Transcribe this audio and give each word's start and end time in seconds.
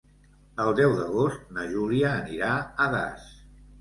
El 0.63 0.69
deu 0.79 0.95
d'agost 1.01 1.43
na 1.57 1.67
Júlia 1.73 2.15
anirà 2.23 2.51
a 2.87 2.89
Das. 2.97 3.29